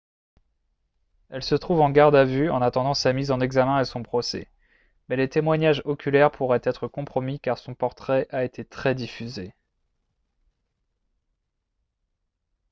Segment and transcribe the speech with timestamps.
[1.29, 4.01] elle se trouve en garde en vue en attendant sa mise en examen et son
[4.01, 4.49] procès
[5.09, 9.53] mais les témoignages oculaires pourraient être compromis car son portrait a été très diffusé